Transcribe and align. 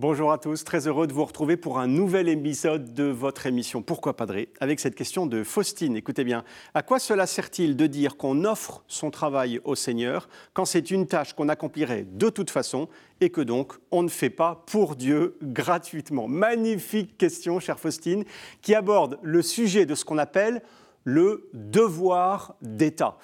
Bonjour 0.00 0.32
à 0.32 0.38
tous, 0.38 0.64
très 0.64 0.86
heureux 0.86 1.06
de 1.06 1.12
vous 1.12 1.26
retrouver 1.26 1.58
pour 1.58 1.78
un 1.78 1.86
nouvel 1.86 2.30
épisode 2.30 2.94
de 2.94 3.04
votre 3.04 3.44
émission 3.44 3.82
Pourquoi 3.82 4.16
Padré 4.16 4.48
avec 4.58 4.80
cette 4.80 4.94
question 4.94 5.26
de 5.26 5.44
Faustine. 5.44 5.94
Écoutez 5.94 6.24
bien, 6.24 6.42
à 6.72 6.82
quoi 6.82 6.98
cela 6.98 7.26
sert-il 7.26 7.76
de 7.76 7.86
dire 7.86 8.16
qu'on 8.16 8.46
offre 8.46 8.82
son 8.88 9.10
travail 9.10 9.60
au 9.64 9.74
Seigneur 9.74 10.30
quand 10.54 10.64
c'est 10.64 10.90
une 10.90 11.06
tâche 11.06 11.34
qu'on 11.34 11.50
accomplirait 11.50 12.06
de 12.10 12.30
toute 12.30 12.48
façon 12.48 12.88
et 13.20 13.28
que 13.28 13.42
donc 13.42 13.74
on 13.90 14.02
ne 14.02 14.08
fait 14.08 14.30
pas 14.30 14.64
pour 14.66 14.96
Dieu 14.96 15.36
gratuitement? 15.42 16.28
Magnifique 16.28 17.18
question, 17.18 17.60
chère 17.60 17.78
Faustine, 17.78 18.24
qui 18.62 18.74
aborde 18.74 19.18
le 19.20 19.42
sujet 19.42 19.84
de 19.84 19.94
ce 19.94 20.06
qu'on 20.06 20.16
appelle 20.16 20.62
le 21.04 21.50
devoir 21.52 22.54
d'État. 22.62 23.18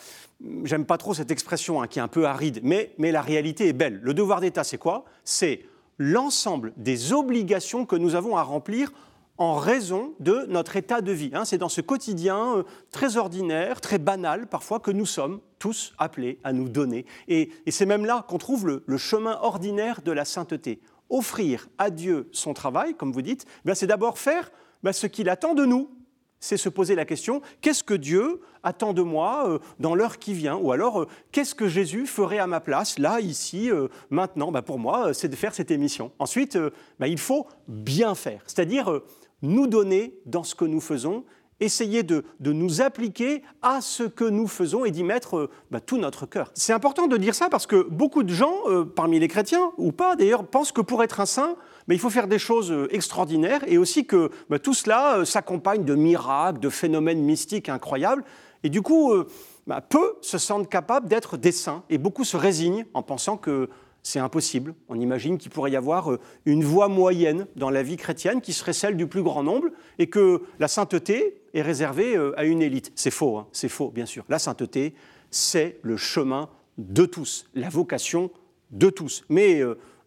J'aime 0.65 0.85
pas 0.85 0.99
trop 0.99 1.15
cette 1.15 1.31
expression 1.31 1.81
hein, 1.81 1.87
qui 1.87 2.01
est 2.01 2.03
un 2.03 2.09
peu 2.09 2.27
aride, 2.27 2.61
mais, 2.63 2.93
mais 2.99 3.13
la 3.13 3.23
réalité 3.23 3.67
est 3.67 3.73
belle. 3.73 3.99
Le 4.03 4.13
devoir 4.13 4.43
d'État, 4.43 4.63
c'est 4.63 4.77
quoi? 4.77 5.07
C'est 5.25 5.63
l'ensemble 5.99 6.73
des 6.77 7.13
obligations 7.13 7.87
que 7.87 7.97
nous 7.97 8.15
avons 8.15 8.37
à 8.37 8.43
remplir 8.43 8.93
en 9.39 9.55
raison 9.55 10.15
de 10.19 10.47
notre 10.49 10.77
état 10.77 11.01
de 11.01 11.13
vie. 11.13 11.31
Hein. 11.35 11.45
c'est 11.45 11.59
dans 11.59 11.69
ce 11.69 11.81
quotidien 11.81 12.57
euh, 12.57 12.63
très 12.91 13.17
ordinaire, 13.17 13.81
très 13.81 13.99
banal 13.99 14.47
parfois, 14.47 14.81
que 14.81 14.91
nous 14.91 15.07
sommes 15.07 15.41
tous 15.59 15.95
appelés 15.99 16.39
à 16.43 16.53
nous 16.53 16.69
donner. 16.69 17.07
Et, 17.29 17.51
c'est 17.69 17.87
même 17.87 18.07
là 18.07 18.25
qu'on 18.29 18.39
trouve 18.39 18.67
le, 18.67 18.99
chemin 18.99 19.39
ordinaire 19.43 20.01
de 20.03 20.13
la 20.13 20.25
sainteté. 20.25 20.81
Offrir 21.11 21.69
à 21.79 21.91
Dieu 21.91 22.29
son 22.33 22.55
travail, 22.55 22.95
comme 22.95 23.13
vous 23.13 23.23
dites, 23.23 23.47
eh 23.69 23.75
c'est 23.75 23.87
d'abord 23.87 24.19
faire 24.19 24.51
ben, 24.83 24.93
ce 24.93 25.07
qu'il 25.07 25.29
attend 25.29 25.55
de 25.55 25.65
nous, 25.65 25.91
c'est 26.41 26.57
se 26.57 26.69
poser 26.69 26.95
la 26.95 27.05
question, 27.05 27.43
qu'est-ce 27.61 27.83
que 27.83 27.95
Dieu 27.95 28.41
attend 28.63 28.93
de 28.93 29.03
moi 29.03 29.49
euh, 29.49 29.59
dans 29.79 29.95
l'heure 29.95 30.19
qui 30.19 30.35
vient? 30.35 30.57
Ou 30.57 30.73
alors, 30.73 31.03
euh, 31.03 31.09
qu'est-ce 31.33 31.55
que 31.55 31.69
Jésus 31.69 32.07
ferait 32.07 32.39
à 32.39 32.47
ma 32.47 32.61
place, 32.61 32.99
là, 32.99 33.21
ici, 33.21 33.71
euh, 33.71 33.89
maintenant? 34.11 34.53
Bah, 34.53 34.63
Pour 34.63 34.79
moi, 34.79 35.15
c'est 35.15 35.29
de 35.29 35.37
faire 35.37 35.55
cette 35.55 35.71
émission. 35.71 36.13
Ensuite, 36.19 36.59
bah, 36.99 37.09
il 37.09 37.19
faut 37.19 37.47
bien 37.69 38.15
faire, 38.15 38.43
c'est-à-dire 38.47 39.01
nous 39.43 39.67
donner 39.67 40.19
dans 40.27 40.43
ce 40.43 40.55
que 40.55 40.65
nous 40.65 40.81
faisons, 40.81 41.25
essayer 41.61 42.03
de, 42.03 42.25
nous 42.41 42.83
appliquer 42.83 43.43
à 43.63 43.81
ce 43.81 44.03
que 44.03 44.25
nous 44.25 44.47
faisons 44.47 44.85
et 44.85 44.91
d'y 44.91 45.05
mettre 45.05 45.51
bah, 45.71 45.81
tout 45.81 45.99
notre 45.99 46.27
cœur. 46.27 46.51
C'est 46.55 46.73
important 46.73 47.07
de 47.07 47.17
dire 47.17 47.35
ça 47.35 47.49
parce 47.49 47.67
que 47.67 47.87
beaucoup 47.89 48.23
de 48.23 48.33
gens, 48.33 48.55
parmi 48.95 49.19
les 49.19 49.29
chrétiens, 49.29 49.73
ou 49.79 49.93
pas 49.93 50.17
d'ailleurs, 50.17 50.47
pensent 50.47 50.73
que 50.73 50.81
pour 50.81 51.03
être 51.03 51.21
un 51.21 51.27
saint, 51.27 51.57
mais 51.89 51.95
il 51.95 51.99
faut 51.99 52.11
faire 52.11 52.27
des 52.27 52.39
choses 52.39 52.73
euh, 52.73 52.89
extraordinaires 52.95 53.63
et 53.67 53.79
aussi 53.79 54.07
que 54.07 54.31
bah, 54.51 54.59
tout 54.59 54.75
cela 54.75 55.19
euh, 55.19 55.25
s'accompagne 55.25 55.85
de 55.85 55.95
miracles, 55.95 56.61
de 56.61 56.69
phénomènes 56.69 57.23
mystiques 57.23 57.69
incroyables. 57.69 58.25
Et 58.63 58.71
du 58.71 58.83
coup, 58.83 59.13
euh, 59.13 59.29
bah, 59.67 59.81
peu 59.81 60.17
se 60.21 60.39
sentent 60.39 60.69
capables 60.69 61.09
d'être 61.09 61.37
des 61.37 61.53
saints 61.53 61.85
et 61.91 61.99
beaucoup 61.99 62.25
se 62.25 62.37
résignent 62.37 62.87
en 62.95 63.03
pensant 63.03 63.37
que 63.37 63.69
c'est 64.07 64.21
impossible. 64.21 64.77
On 64.89 65.01
imagine 65.01 65.37
qu'il 65.37 65.51
pourrait 65.51 65.73
y 65.73 65.77
avoir 65.77 66.13
une 66.45 66.63
voie 66.63 66.87
moyenne 66.87 67.49
dans 67.57 67.71
la 67.71 67.83
vie 67.83 67.97
chrétienne 67.97 68.41
qui 68.41 68.53
serait 68.53 68.73
celle 68.73 68.97
du 68.97 69.09
plus 69.09 69.25
grand 69.25 69.43
nombre 69.43 69.67
et 69.99 70.07
que 70.09 70.43
la 70.61 70.69
sainteté 70.69 71.43
est 71.55 71.63
réservée 71.63 72.17
à 72.37 72.45
une 72.45 72.63
élite. 72.63 72.93
C'est 72.95 73.11
faux, 73.11 73.37
hein. 73.37 73.49
c'est 73.51 73.69
faux, 73.69 73.91
bien 73.91 74.07
sûr. 74.07 74.25
La 74.29 74.39
sainteté, 74.39 74.95
c'est 75.33 75.81
le 75.83 75.97
chemin 75.97 76.49
de 76.79 77.05
tous, 77.05 77.51
la 77.57 77.69
vocation 77.69 78.31
de 78.71 78.91
tous. 78.91 79.25
Mais 79.29 79.61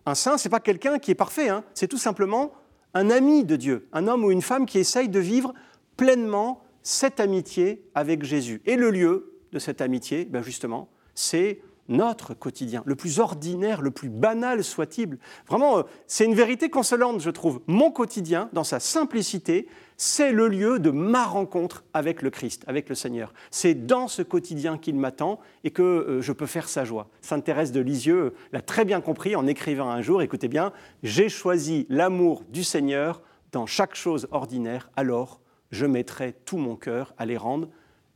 un 0.06 0.16
saint, 0.16 0.38
ce 0.38 0.48
n'est 0.48 0.52
pas 0.52 0.62
quelqu'un 0.62 0.98
qui 0.98 1.12
est 1.12 1.16
parfait, 1.16 1.50
hein. 1.50 1.66
c'est 1.74 1.90
tout 1.90 1.98
simplement 1.98 2.54
un 2.94 3.10
ami 3.10 3.44
de 3.44 3.58
Dieu, 3.58 3.90
un 3.92 4.08
homme 4.08 4.24
ou 4.24 4.32
une 4.32 4.42
femme 4.42 4.66
qui 4.66 4.80
essaye 4.80 5.10
de 5.10 5.20
vivre 5.20 5.54
pleinement 5.98 6.64
cette 6.84 7.20
amitié 7.20 7.84
avec 7.96 8.24
Jésus. 8.24 8.62
Et 8.66 8.78
le 8.78 8.92
lieu 8.92 9.34
de 9.52 9.60
cette 9.60 9.82
amitié, 9.82 10.24
ben 10.24 10.42
justement, 10.42 10.88
c'est 11.16 11.60
notre 11.90 12.34
quotidien, 12.34 12.84
le 12.86 12.96
plus 12.96 13.20
ordinaire, 13.20 13.82
le 13.82 13.92
plus 13.92 14.10
banal 14.10 14.64
soit-il. 14.64 15.18
Vraiment, 15.48 15.80
euh, 15.80 15.84
c'est 16.08 16.26
une 16.26 16.36
vérité 16.36 16.70
consolante, 16.70 17.22
je 17.22 17.30
trouve. 17.30 17.62
Mon 17.68 17.92
quotidien, 17.92 18.50
dans 18.54 18.64
sa 18.64 18.80
simplicité, 18.80 19.68
c'est 19.98 20.32
le 20.32 20.48
lieu 20.48 20.80
de 20.80 20.92
ma 20.92 21.26
rencontre 21.26 21.84
avec 21.94 22.22
le 22.22 22.30
Christ, 22.30 22.64
avec 22.68 22.88
le 22.88 22.96
Seigneur. 22.96 23.34
C'est 23.52 23.86
dans 23.86 24.08
ce 24.08 24.22
quotidien 24.22 24.78
qu'il 24.78 24.96
m'attend 24.96 25.40
et 25.66 25.72
que 25.72 25.82
euh, 25.82 26.22
je 26.22 26.32
peux 26.32 26.46
faire 26.46 26.70
sa 26.70 26.86
joie. 26.86 27.10
Sainte 27.22 27.44
Thérèse 27.44 27.74
de 27.74 27.82
Lisieux 27.82 28.18
euh, 28.18 28.34
l'a 28.54 28.62
très 28.62 28.86
bien 28.86 29.02
compris 29.02 29.36
en 29.36 29.46
écrivant 29.46 29.90
un 29.90 30.02
jour, 30.02 30.22
écoutez 30.22 30.48
bien, 30.48 30.72
j'ai 31.04 31.28
choisi 31.28 31.86
l'amour 31.90 32.44
du 32.50 32.64
Seigneur 32.64 33.22
dans 33.52 33.66
chaque 33.66 33.96
chose 33.96 34.28
ordinaire, 34.32 34.90
alors 34.96 35.42
je 35.72 35.86
mettrai 35.86 36.34
tout 36.46 36.58
mon 36.58 36.76
cœur 36.76 37.14
à 37.18 37.26
les 37.26 37.38
rendre 37.38 37.68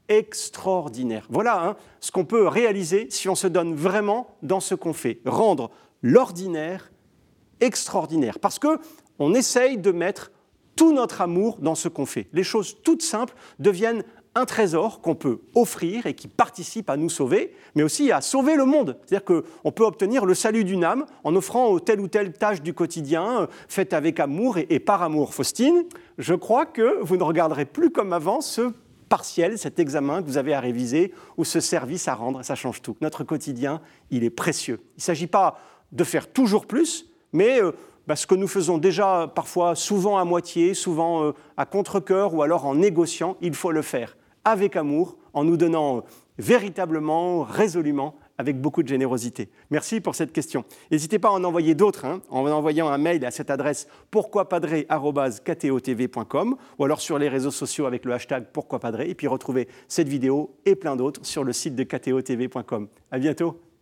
extraordinaire. 0.10 1.28
Voilà 1.30 1.64
hein, 1.64 1.76
ce 2.00 2.12
qu'on 2.12 2.26
peut 2.26 2.48
réaliser 2.48 3.08
si 3.10 3.30
on 3.30 3.36
se 3.36 3.48
donne 3.48 3.74
vraiment 3.76 4.36
dans 4.42 4.60
ce 4.60 4.76
qu'on 4.76 4.94
fait, 4.94 5.20
rendre 5.26 5.72
l'ordinaire 6.02 6.92
extraordinaire, 7.60 8.40
parce 8.40 8.60
que 8.60 8.80
on 9.20 9.34
essaye 9.34 9.78
de 9.78 9.92
mettre 9.92 10.32
tout 10.76 10.92
notre 10.92 11.22
amour 11.22 11.58
dans 11.60 11.76
ce 11.76 11.88
qu'on 11.88 12.06
fait. 12.06 12.28
Les 12.34 12.44
choses 12.44 12.78
toutes 12.84 13.04
simples 13.04 13.36
deviennent 13.60 14.04
un 14.36 14.46
trésor 14.46 15.02
qu'on 15.02 15.16
peut 15.16 15.42
offrir 15.54 16.08
et 16.08 16.16
qui 16.16 16.28
participe 16.28 16.90
à 16.90 16.98
nous 16.98 17.10
sauver, 17.10 17.54
mais 17.76 17.84
aussi 17.84 18.12
à 18.12 18.22
sauver 18.22 18.56
le 18.56 18.66
monde. 18.66 18.98
C'est-à-dire 19.06 19.26
qu'on 19.26 19.72
peut 19.72 19.84
obtenir 19.84 20.26
le 20.26 20.34
salut 20.34 20.64
d'une 20.64 20.84
âme 20.84 21.06
en 21.24 21.36
offrant 21.36 21.78
telle 21.80 22.00
ou 22.00 22.08
telle 22.08 22.34
tâche 22.34 22.62
du 22.62 22.74
quotidien, 22.74 23.42
euh, 23.42 23.48
faite 23.68 23.94
avec 23.94 24.20
amour 24.20 24.58
et, 24.58 24.66
et 24.72 24.80
par 24.80 25.04
amour. 25.04 25.34
Faustine, 25.34 25.84
je 26.18 26.34
crois 26.34 26.66
que 26.66 27.00
vous 27.02 27.18
ne 27.18 27.24
regarderez 27.24 27.66
plus 27.66 27.92
comme 27.92 28.12
avant 28.12 28.42
ce 28.42 28.72
partiel, 29.14 29.60
cet 29.60 29.78
examen 29.78 30.24
que 30.24 30.28
vous 30.28 30.40
avez 30.40 30.56
à 30.56 30.60
réviser 30.60 31.14
ou 31.38 31.46
ce 31.46 31.60
service 31.60 32.08
à 32.08 32.16
rendre, 32.16 32.42
ça 32.44 32.56
change 32.56 32.82
tout. 32.82 32.98
Notre 33.00 33.24
quotidien, 33.24 33.80
il 34.10 34.24
est 34.24 34.32
précieux. 34.32 34.80
Il 34.96 34.98
ne 34.98 35.04
s'agit 35.04 35.28
pas 35.28 35.60
de 35.92 36.04
faire 36.04 36.34
toujours 36.34 36.66
plus, 36.66 37.06
mais 37.32 37.62
euh, 37.62 37.74
bah, 38.08 38.16
ce 38.16 38.26
que 38.26 38.34
nous 38.34 38.48
faisons 38.48 38.80
déjà 38.80 39.32
parfois 39.36 39.76
souvent 39.76 40.18
à 40.18 40.26
moitié, 40.26 40.74
souvent 40.74 41.26
euh, 41.26 41.34
à 41.58 41.68
contre-coeur 41.68 42.34
ou 42.34 42.42
alors 42.42 42.66
en 42.66 42.74
négociant, 42.74 43.38
il 43.40 43.54
faut 43.54 43.72
le 43.72 43.84
faire 43.84 44.18
avec 44.46 44.76
amour, 44.76 45.16
en 45.34 45.44
nous 45.44 45.58
donnant 45.58 45.98
euh, 45.98 46.02
véritablement, 46.40 47.44
résolument 47.44 48.16
avec 48.38 48.60
beaucoup 48.60 48.84
de 48.84 48.88
générosité. 48.88 49.50
Merci 49.70 50.02
pour 50.02 50.16
cette 50.16 50.32
question. 50.32 50.66
N'hésitez 50.92 51.20
pas 51.20 51.30
à 51.30 51.32
en 51.32 51.44
envoyer 51.44 51.76
d'autres 51.76 52.06
hein, 52.06 52.22
en 52.30 52.46
envoyant 52.48 52.90
un 52.90 52.98
mail 52.98 53.26
à 53.26 53.32
cette 53.32 53.50
adresse 53.50 53.88
pourquoipadré.com 54.12 56.56
ou 56.78 56.84
alors 56.84 57.02
sur 57.02 57.20
les 57.20 57.30
réseaux 57.30 57.52
sociaux 57.52 57.86
avec 57.86 58.06
le 58.06 58.14
hashtag 58.14 58.46
pourquoipadré 58.52 59.10
et 59.10 59.16
puis 59.16 59.28
retrouvez 59.28 59.68
cette 59.88 60.08
vidéo 60.08 60.56
et 60.66 60.76
plein 60.76 60.96
d'autres 60.96 61.26
sur 61.26 61.44
le 61.44 61.54
site 61.54 61.76
de 61.76 61.84
ktotv.com. 61.84 62.88
À 63.12 63.20
bientôt. 63.20 63.73